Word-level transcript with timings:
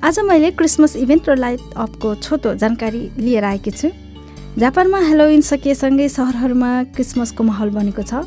आज 0.00 0.18
मैले 0.24 0.50
Christmas 0.50 0.94
event 0.96 1.28
र 1.28 1.34
लाइट 1.36 1.60
अपको 1.76 2.14
छोटो 2.16 2.54
जानकारी 2.56 3.00
लिएर 3.20 3.44
आएकी 3.44 3.70
छु। 3.70 3.88
जापानमा 4.56 4.98
हेलोविन 4.98 5.40
सकिएसँगै 5.44 6.08
सहरहरूमा 6.08 6.70
क्रिसमसको 6.96 7.44
माहौल 7.44 7.70
बनेको 7.70 8.02
छ। 8.02 8.24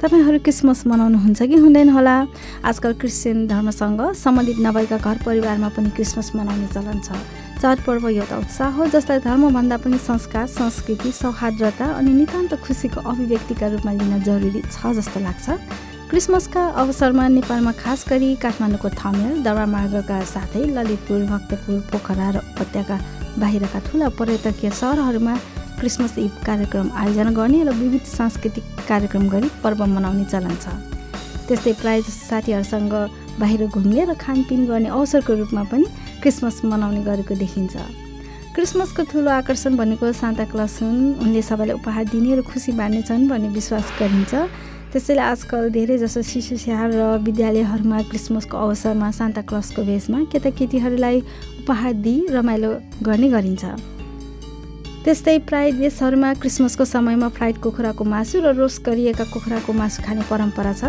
तपाईँहरू 0.00 0.38
क्रिसमस 0.40 0.86
मनाउनुहुन्छ 0.88 1.42
कि 1.42 1.56
हुँदैन 1.60 1.90
होला? 1.92 2.16
आजकल 2.64 2.92
क्रिस्चियन 3.04 3.46
धर्मसँग 3.52 4.00
सम्बन्धित 4.16 4.58
नभएका 4.64 4.96
घर 4.96 5.18
परिवारमा 5.20 5.68
पनि 5.76 5.90
क्रिसमस 5.92 6.32
मनाउने 6.40 6.68
चलन 6.72 6.98
छ। 7.04 7.12
चाडपर्व 7.60 8.08
एउटा 8.08 8.36
उत्साह 8.40 8.70
हो 8.80 8.86
जसलाई 8.88 9.20
धर्मभन्दा 9.20 9.76
पनि 9.76 9.98
संस्कार 10.00 10.46
संस्कृति 10.56 11.12
सौहार्द्रता 11.12 11.86
अनि 12.00 12.12
नितान्त 12.16 12.54
खुसीको 12.64 13.00
अभिव्यक्तिका 13.04 13.66
रूपमा 13.76 13.92
लिन 13.92 14.22
जरुरी 14.24 14.62
छ 14.72 14.96
जस्तो 14.96 15.20
लाग्छ। 15.20 15.46
क्रिसमसका 16.10 16.62
अवसरमा 16.82 17.26
नेपालमा 17.28 17.72
खास 17.72 18.04
गरी 18.08 18.28
काठमाडौँको 18.42 18.88
थमेल 18.98 19.42
दरबार 19.42 19.66
मार्गका 19.70 20.16
साथै 20.26 20.62
ललितपुर 20.68 21.20
भक्तपुर 21.24 21.76
पोखरा 21.86 22.30
र 22.34 22.36
उपत्यका 22.50 22.96
बाहिरका 23.38 23.78
ठुला 23.86 24.08
पर्यटकीय 24.18 24.70
सहरहरूमा 24.74 25.34
क्रिसमस 25.78 26.18
इभ 26.18 26.32
कार्यक्रम 26.46 26.90
आयोजना 26.98 27.30
गर्ने 27.30 27.62
र 27.62 27.74
विविध 27.78 28.02
सांस्कृतिक 28.10 28.64
कार्यक्रम 28.88 29.28
गरी 29.30 29.50
पर्व 29.62 29.84
मनाउने 29.86 30.24
चलन 30.26 30.56
छ। 30.58 30.74
त्यस्तै 31.46 31.72
प्रायः 31.78 32.02
जस्तो 32.02 32.26
साथीहरूसँग 32.26 32.94
बाहिर 33.38 33.66
घुम्ने 33.70 34.04
र 34.10 34.18
खानपिन 34.18 34.66
गर्ने 34.66 34.90
अवसरको 34.90 35.32
रूपमा 35.38 35.62
पनि 35.70 35.86
क्रिसमस 36.26 36.60
मनाउने 36.66 37.02
गरेको 37.06 37.34
देखिन्छ। 37.38 37.74
क्रिसमसको 38.58 39.02
ठुलो 39.14 39.30
आकर्षण 39.30 39.78
भनेको 39.78 40.10
सान्ता 40.18 40.44
क्लस 40.50 40.82
हुन्। 40.82 41.22
उनले 41.22 41.42
सबैलाई 41.46 41.78
उपहार 41.78 42.04
दिने 42.10 42.34
र 42.34 42.42
खुसी 42.42 42.74
बाँड्ने 42.74 43.02
छन् 43.06 43.30
भन्ने 43.30 43.54
विश्वास 43.54 43.94
गरिन्छ। 44.02 44.34
त्यसैले 44.92 45.22
आजकल 45.22 45.68
धेरै 45.70 45.96
जसो 45.98 46.20
शिशु 46.26 46.56
स्याहार 46.58 46.90
र 46.90 47.02
विद्यालयहरूमा 47.22 47.98
क्रिसमसको 48.10 48.56
अवसरमा 48.58 49.10
सान्ता 49.14 49.42
क्लसको 49.46 49.82
भेषमा 49.86 50.18
केटाकेटीहरूलाई 50.32 51.20
उपहार 51.62 51.92
दिई 52.04 52.26
रमाइलो 52.34 52.70
गर्ने 52.98 53.28
गरिन्छ। 53.30 53.64
त्यस्तै 55.04 55.36
प्राय 55.46 55.70
देशहरूमा 55.78 56.32
क्रिसमसको 56.42 56.84
समयमा 56.84 57.28
फ्राइड 57.38 57.56
कुखुराको 57.62 58.04
मासु 58.04 58.42
र 58.42 58.52
रोस्ट 58.58 58.82
गरिएका 58.82 59.24
कुखुराको 59.30 59.72
मासु 59.72 60.02
खाने 60.02 60.26
परम्परा 60.26 60.72
छ। 60.74 60.82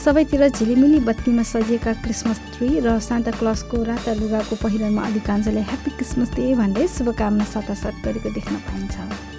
सबैतिर 0.00 0.48
झिलिमिली 0.48 1.00
बत्तीमा 1.04 1.44
सजिएका 1.44 1.92
क्रिसमस 2.00 2.40
ट्री 2.56 2.68
र 2.80 2.98
सान्ता 3.08 3.36
क्लसको 3.36 3.82
राता 3.84 4.12
लुगाको 4.16 4.56
पहिरनमा 4.64 5.02
अधिकांशले 5.12 5.60
ह्याप्पी 5.68 5.90
क्रिसमस 6.00 6.34
डे 6.34 6.54
भन्दै 6.56 6.88
शुभकामना 6.96 7.44
सतासत 7.52 8.00
गरेको 8.04 8.28
देख्न 8.32 8.56
पाइन्छ। 8.66 9.31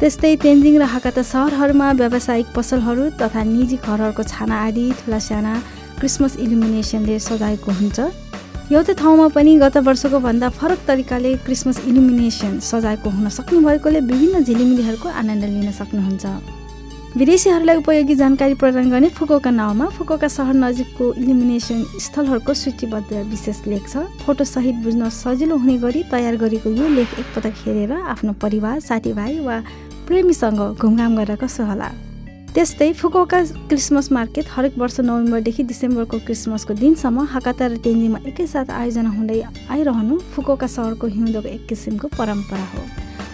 त्यस्तै 0.00 0.36
तेन्जिङ 0.42 0.74
र 0.80 0.84
हाकाता 0.90 1.22
सहरहरूमा 1.28 1.86
व्यावसायिक 2.00 2.46
पसलहरू 2.56 3.02
तथा 3.20 3.40
निजी 3.44 3.76
घरहरूको 3.84 4.22
छाना 4.32 4.56
आदि 4.66 4.84
ठुला 4.98 5.18
साना 5.20 5.52
क्रिसमस 6.00 6.36
इल्युमिनेसनले 6.44 7.16
सजाएको 7.20 7.70
हुन्छ। 7.80 7.98
एउटै 8.72 8.94
ठाउँमा 8.96 9.26
पनि 9.36 9.52
गत 9.60 9.76
वर्षको 9.88 10.18
भन्दा 10.26 10.48
फरक 10.56 10.80
तरिकाले 10.88 11.30
क्रिसमस 11.44 11.78
इल्युमिनेसन 11.84 12.52
सजाएको 12.70 13.08
हुन 13.12 13.28
सक्ने 13.36 13.60
भएकोले 13.60 14.00
विभिन्न 14.08 14.40
झिलिमिलीहरूको 14.40 15.08
आनन्द 15.20 15.44
लिन 15.52 15.68
सक्नुहुन्छ। 15.80 16.24
विदेशीहरूलाई 17.10 17.76
उपयोगी 17.76 18.14
जानकारी 18.14 18.54
प्रदान 18.54 18.90
गर्ने 18.90 19.08
फुकोका 19.10 19.50
नाउँमा 19.50 19.86
फुकोका 19.90 20.28
सहर 20.30 20.54
नजिकको 20.54 21.12
इल्युमिनेसन 21.12 21.82
स्थलहरूको 21.98 22.54
सूचीबद्ध 22.54 23.12
विशेष 23.26 23.66
लेख 23.66 23.88
छ। 23.88 24.06
फोटोसहित 24.22 24.74
बुझ्न 24.84 25.08
सजिलो 25.10 25.56
हुने 25.58 25.76
गरी 25.82 26.02
तयार 26.06 26.36
गरेको 26.38 26.70
यो 26.70 26.88
लेख 26.88 27.18
एकपटक 27.18 27.54
हेरेर 27.66 27.92
आफ्नो 28.14 28.32
परिवार 28.38 28.78
साथीभाइ 28.80 29.38
वा 29.42 29.58
प्रेमीसँग 30.06 30.60
घुमघाम 30.78 31.16
गरेर 31.16 31.36
कसो 31.42 31.64
होला? 31.66 31.90
त्यस्तै 32.54 32.92
फुकोका 32.94 33.42
क्रिसमस 33.66 34.12
मार्केट 34.12 34.46
हरेक 34.54 34.78
वर्ष 34.78 35.00
नोभेम्बरदेखि 35.02 35.62
डिसेम्बरको 35.66 36.18
क्रिसमसको 36.30 36.74
दिनसम्म 36.78 37.26
हाकाता 37.26 37.66
र 37.66 37.76
तेन्जीमा 37.82 38.18
एकैसाथ 38.30 38.70
आयोजना 38.70 39.10
हुँदै 39.18 39.42
आइरहनु 39.66 40.18
फुकोका 40.30 40.66
सहरको 40.66 41.06
हिउँदोको 41.18 41.48
एक 41.48 41.66
किसिमको 41.68 42.08
परम्परा 42.14 42.66
हो। 42.70 42.82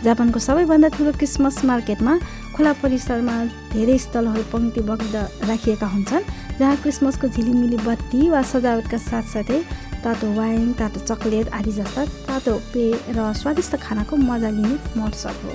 जापानको 0.04 0.38
सबैभन्दा 0.38 0.88
ठुलो 0.96 1.12
क्रिसमस 1.12 1.64
मार्केटमा 1.64 2.12
खुला 2.56 2.72
परिसरमा 2.82 3.36
धेरै 3.72 3.96
स्थलहरू 3.98 4.42
पङ्क्तिबद्ध 4.52 5.14
राखिएका 5.48 5.86
हुन्छन् 5.86 6.28
जहाँ 6.58 6.76
क्रिसमसको 6.82 7.28
झिलिमिली 7.28 7.78
बत्ती 7.86 8.28
वा 8.30 8.42
सजावटका 8.52 8.98
साथसाथै 9.06 9.60
तातो 10.04 10.26
वाइन 10.34 10.72
तातो 10.80 11.00
चक्लेट 11.04 11.48
आदि 11.52 11.72
जस्ता 11.72 12.04
तातो 12.28 12.54
पेय 12.72 12.92
र 13.16 13.32
स्वादिष्ट 13.40 13.76
खानाको 13.84 14.16
मजा 14.16 14.50
लिने 14.50 14.76
महोत्सव 14.96 15.36
हो। 15.44 15.52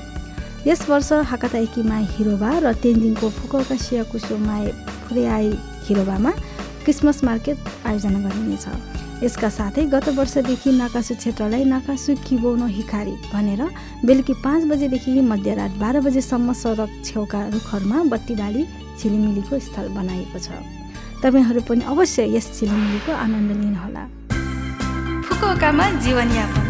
यस 0.68 0.81
वर्ष 0.90 1.12
हाकाताइकी 1.31 1.81
माई 1.84 2.03
हिरोबा 2.16 2.52
र 2.63 2.73
तेन्जिङको 2.84 3.29
फुकुका 3.38 3.75
सियाकुसो 3.85 4.38
माई 4.38 4.72
फुरेआई 5.06 5.50
हिरोबामा 5.88 6.31
क्रिसमस 6.84 7.23
मार्केट 7.23 7.58
आयोजना 7.85 8.19
गरिनेछ। 8.25 8.66
यसका 9.24 9.50
साथै 9.50 9.84
गत 9.86 10.08
वर्षदेखि 10.18 10.72
नाकासु 10.74 11.14
क्षेत्रलाई 11.16 11.64
नाकासु 11.64 12.12
किबोनो 12.26 12.66
हिखारी 12.78 13.14
भनेर 13.34 13.62
बेलुकी 14.06 14.34
पाँच 14.46 14.62
बजेदेखि 14.72 15.22
मध्यरात 15.32 15.72
बाह्र 15.82 16.00
बजेसम्म 16.06 16.54
सडक 16.62 16.90
छेउका 17.06 17.42
रुखहरूमा 17.54 17.98
बत्ती 18.12 18.34
बाली 18.42 18.64
झिलिमिलीको 18.98 19.59
स्थल 19.68 19.88
बनाएको 19.98 20.40
छ। 20.46 20.50
तपाईँहरू 21.22 21.62
पनि 21.70 21.86
अवश्य 21.94 22.26
यस 22.36 22.48
झिलिमिलीको 22.58 23.12
आनन्द 23.14 23.50
लिनुहोला। 23.62 24.04
फुकुकामा 25.28 25.86
जीवनयापन। 26.02 26.61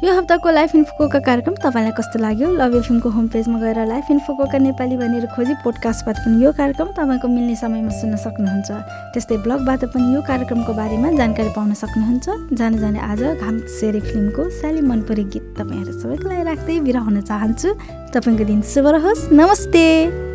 यो 0.00 0.12
हप्ताको 0.16 0.50
लाइफ 0.50 0.74
इन्फोकोका 0.74 1.18
कार्यक्रम 1.20 1.54
तपाईँलाई 1.60 1.92
कस्तो 1.92 2.18
लाग्यो? 2.18 2.48
लभ 2.56 2.74
एफएमको 2.74 3.08
होम 3.12 3.26
पेजमा 3.28 3.58
गएर 3.60 3.84
लाइफ 3.86 4.06
इन्फोकोका 4.10 4.58
नेपाली 4.58 4.96
भनेर 4.96 5.26
खोजी 5.36 5.54
पोडकास्टबाट 5.60 6.16
पनि 6.24 6.44
यो 6.44 6.52
कार्यक्रम 6.56 6.88
तपाईँको 6.96 7.28
मिल्ने 7.28 7.56
समयमा 7.60 7.92
सुन्न 8.00 8.16
सक्नुहुन्छ। 8.16 8.70
त्यस्तै 9.12 9.36
ब्लगबाट 9.44 9.84
पनि 9.92 10.14
यो 10.14 10.20
कार्यक्रमको 10.24 10.72
बारेमा 10.72 11.10
जानकारी 11.20 11.52
पाउन 11.52 11.74
सक्नुहुन्छ। 11.76 12.56
जान 12.56 12.78
जाने 12.80 13.00
आज 13.12 13.22
घाम 13.44 13.58
सेरी 13.76 14.00
फिल्मको 14.00 14.48
स्याली 14.48 14.80
मन 14.88 15.04
परे 15.04 15.24
गीत 15.28 15.52
तपाईँहरू 15.60 15.92
सबैको 16.00 16.28
लागि 16.32 16.48
राख्दै 16.48 16.80
बिरा 16.80 17.00
हुन 17.04 17.20
चाहन्छु। 17.20 17.68
तपाईँको 18.16 18.44
दिन 18.48 18.60
शुभ 18.72 18.86
रहोस्। 18.96 19.28
नमस्ते! 19.36 20.29